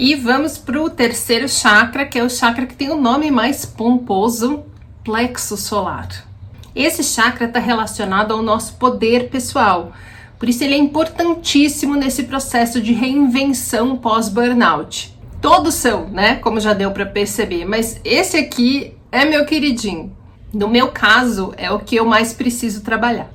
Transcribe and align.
E 0.00 0.14
vamos 0.14 0.56
para 0.56 0.80
o 0.80 0.88
terceiro 0.88 1.48
chakra, 1.48 2.06
que 2.06 2.16
é 2.16 2.22
o 2.22 2.30
chakra 2.30 2.66
que 2.66 2.76
tem 2.76 2.88
o 2.88 2.96
nome 2.96 3.32
mais 3.32 3.66
pomposo, 3.66 4.62
plexo 5.02 5.56
solar. 5.56 6.24
Esse 6.72 7.02
chakra 7.02 7.46
está 7.46 7.58
relacionado 7.58 8.32
ao 8.32 8.40
nosso 8.40 8.74
poder 8.74 9.28
pessoal, 9.28 9.90
por 10.38 10.48
isso 10.48 10.62
ele 10.62 10.74
é 10.74 10.78
importantíssimo 10.78 11.96
nesse 11.96 12.22
processo 12.22 12.80
de 12.80 12.92
reinvenção 12.92 13.96
pós-burnout. 13.96 15.12
Todos 15.42 15.74
são, 15.74 16.08
né? 16.08 16.36
Como 16.36 16.60
já 16.60 16.72
deu 16.74 16.92
para 16.92 17.04
perceber, 17.04 17.64
mas 17.64 18.00
esse 18.04 18.36
aqui 18.36 18.94
é 19.10 19.24
meu 19.24 19.44
queridinho. 19.46 20.16
No 20.52 20.68
meu 20.68 20.92
caso, 20.92 21.52
é 21.56 21.72
o 21.72 21.80
que 21.80 21.96
eu 21.96 22.04
mais 22.04 22.32
preciso 22.32 22.82
trabalhar. 22.82 23.30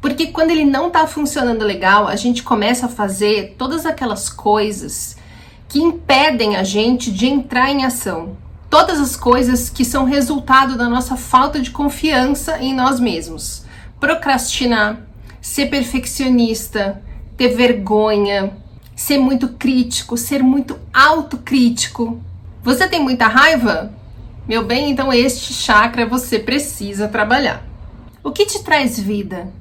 Porque 0.00 0.26
quando 0.26 0.50
ele 0.50 0.64
não 0.64 0.88
está 0.88 1.06
funcionando 1.06 1.62
legal, 1.62 2.08
a 2.08 2.16
gente 2.16 2.42
começa 2.42 2.86
a 2.86 2.88
fazer 2.88 3.54
todas 3.56 3.86
aquelas 3.86 4.28
coisas 4.28 5.16
que 5.68 5.78
impedem 5.78 6.56
a 6.56 6.64
gente 6.64 7.12
de 7.12 7.26
entrar 7.26 7.70
em 7.70 7.84
ação. 7.84 8.36
Todas 8.70 8.98
as 8.98 9.14
coisas 9.14 9.68
que 9.68 9.84
são 9.84 10.04
resultado 10.04 10.76
da 10.76 10.88
nossa 10.88 11.16
falta 11.16 11.60
de 11.60 11.70
confiança 11.70 12.58
em 12.58 12.74
nós 12.74 12.98
mesmos. 12.98 13.64
Procrastinar, 14.00 15.00
ser 15.40 15.66
perfeccionista, 15.66 17.02
ter 17.36 17.48
vergonha, 17.48 18.56
ser 18.96 19.18
muito 19.18 19.48
crítico, 19.48 20.16
ser 20.16 20.42
muito 20.42 20.78
autocrítico. 20.92 22.20
Você 22.62 22.88
tem 22.88 23.00
muita 23.00 23.26
raiva? 23.28 23.92
Meu 24.46 24.64
bem, 24.64 24.90
então 24.90 25.12
este 25.12 25.52
chakra 25.52 26.06
você 26.06 26.38
precisa 26.38 27.08
trabalhar. 27.08 27.62
O 28.24 28.32
que 28.32 28.46
te 28.46 28.62
traz 28.62 28.98
vida? 28.98 29.52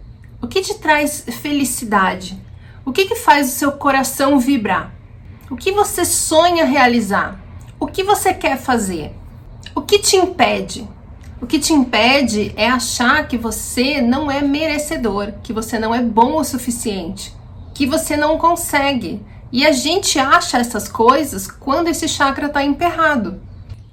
O 0.42 0.48
que 0.48 0.62
te 0.62 0.76
traz 0.76 1.26
felicidade? 1.42 2.38
O 2.86 2.92
que, 2.92 3.06
que 3.06 3.16
faz 3.16 3.50
o 3.50 3.56
seu 3.56 3.72
coração 3.74 4.40
vibrar? 4.40 4.97
O 5.50 5.56
que 5.56 5.72
você 5.72 6.04
sonha 6.04 6.66
realizar? 6.66 7.40
O 7.80 7.88
que 7.88 8.04
você 8.04 8.34
quer 8.34 8.58
fazer? 8.58 9.14
O 9.74 9.82
que 9.82 9.98
te 9.98 10.18
impede? 10.18 10.86
O 11.42 11.48
que 11.48 11.58
te 11.58 11.72
impede 11.72 12.54
é 12.58 12.68
achar 12.68 13.26
que 13.30 13.38
você 13.38 14.02
não 14.02 14.30
é 14.30 14.42
merecedor, 14.42 15.32
que 15.42 15.54
você 15.54 15.80
não 15.80 15.96
é 15.96 16.02
bom 16.02 16.36
o 16.36 16.44
suficiente, 16.44 17.34
que 17.74 17.86
você 17.86 18.18
não 18.18 18.38
consegue. 18.38 19.26
E 19.50 19.66
a 19.66 19.72
gente 19.72 20.20
acha 20.20 20.58
essas 20.58 20.90
coisas 20.90 21.48
quando 21.48 21.88
esse 21.88 22.10
chakra 22.10 22.48
está 22.48 22.62
emperrado. 22.62 23.40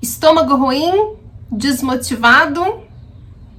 Estômago 0.02 0.56
ruim, 0.56 1.14
desmotivado, 1.52 2.82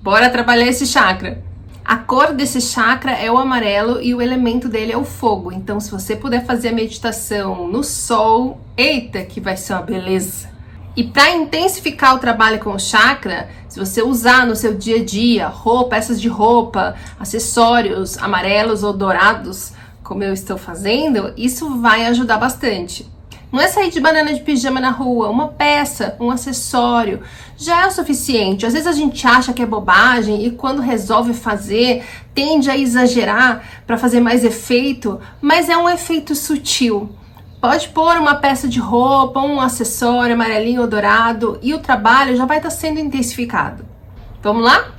bora 0.04 0.30
trabalhar 0.30 0.68
esse 0.68 0.86
chakra. 0.86 1.42
A 1.86 1.98
cor 1.98 2.34
desse 2.34 2.60
chakra 2.60 3.12
é 3.12 3.32
o 3.32 3.38
amarelo 3.38 4.02
e 4.02 4.16
o 4.16 4.20
elemento 4.20 4.68
dele 4.68 4.92
é 4.92 4.98
o 4.98 5.06
fogo. 5.06 5.52
Então, 5.52 5.80
se 5.80 5.92
você 5.92 6.16
puder 6.16 6.44
fazer 6.44 6.70
a 6.70 6.74
meditação 6.74 7.68
no 7.68 7.84
sol, 7.84 8.60
eita, 8.76 9.24
que 9.24 9.40
vai 9.40 9.56
ser 9.56 9.74
uma 9.74 9.84
beleza. 9.84 10.50
E 10.98 11.04
para 11.04 11.36
intensificar 11.36 12.16
o 12.16 12.20
trabalho 12.20 12.58
com 12.58 12.72
o 12.72 12.80
chakra, 12.80 13.50
se 13.70 13.78
você 13.78 14.02
usar 14.02 14.48
no 14.48 14.56
seu 14.56 14.74
dia 14.74 14.96
a 14.96 15.06
dia 15.06 15.48
roupa, 15.48 15.92
peças 15.92 16.20
de 16.20 16.28
roupa, 16.28 16.96
acessórios 17.20 18.18
amarelos 18.18 18.82
ou 18.82 18.92
dourados, 18.92 19.72
como 20.04 20.24
eu 20.24 20.34
estou 20.34 20.58
fazendo, 20.58 21.34
isso 21.38 21.80
vai 21.80 22.08
ajudar 22.08 22.38
bastante. 22.38 23.06
Não 23.52 23.62
é 23.62 23.68
sair 23.68 23.90
de 23.90 24.00
banana 24.00 24.34
de 24.34 24.42
pijama 24.42 24.80
na 24.80 24.90
rua, 24.90 25.30
uma 25.30 25.48
peça, 25.48 26.16
um 26.20 26.30
acessório, 26.30 27.22
já 27.58 27.84
é 27.84 27.88
o 27.88 27.92
suficiente. 27.92 28.66
Às 28.66 28.74
vezes 28.74 28.88
a 28.88 28.92
gente 28.92 29.26
acha 29.26 29.54
que 29.54 29.62
é 29.62 29.66
bobagem 29.66 30.46
e 30.46 30.52
quando 30.52 30.82
resolve 30.82 31.34
fazer, 31.34 32.04
tende 32.34 32.70
a 32.70 32.78
exagerar 32.78 33.64
para 33.88 33.98
fazer 33.98 34.20
mais 34.20 34.44
efeito, 34.44 35.20
mas 35.42 35.70
é 35.70 35.78
um 35.78 35.90
efeito 35.90 36.36
sutil. 36.36 37.10
Pode 37.62 37.90
pôr 37.90 38.18
uma 38.18 38.36
peça 38.36 38.68
de 38.68 38.80
roupa, 38.80 39.40
um 39.40 39.60
acessório 39.60 40.36
amarelinho 40.36 40.82
ou 40.82 40.88
dourado 40.88 41.58
e 41.64 41.74
o 41.74 41.80
trabalho 41.80 42.36
já 42.36 42.46
vai 42.46 42.58
estar 42.58 42.70
tá 42.70 42.76
sendo 42.76 43.00
intensificado. 43.00 43.86
Vamos 44.44 44.64
lá? 44.64 44.92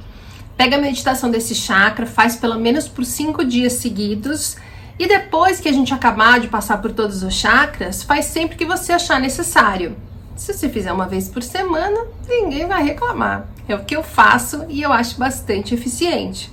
Pega 0.57 0.77
a 0.77 0.81
meditação 0.81 1.31
desse 1.31 1.55
chakra, 1.55 2.07
faz 2.07 2.37
pelo 2.37 2.59
menos 2.59 2.89
por 2.89 3.05
cinco 3.05 3.45
dias 3.45 3.75
seguidos 3.75 4.57
e 4.99 5.07
depois 5.07 5.61
que 5.61 5.69
a 5.69 5.73
gente 5.73 5.93
acabar 5.93 6.41
de 6.41 6.49
passar 6.49 6.79
por 6.79 6.93
todos 6.93 7.23
os 7.23 7.35
chakras, 7.35 8.03
faz 8.03 8.27
sempre 8.27 8.57
que 8.57 8.65
você 8.65 8.93
achar 8.93 9.21
necessário. 9.21 9.97
Se 10.35 10.53
você 10.53 10.69
fizer 10.69 10.93
uma 10.93 11.07
vez 11.07 11.29
por 11.29 11.43
semana, 11.43 11.99
ninguém 12.29 12.67
vai 12.67 12.83
reclamar. 12.83 13.47
É 13.69 13.75
o 13.75 13.85
que 13.85 13.97
eu 13.97 14.03
faço 14.03 14.65
e 14.69 14.83
eu 14.83 14.93
acho 14.93 15.19
bastante 15.19 15.75
eficiente. 15.75 16.53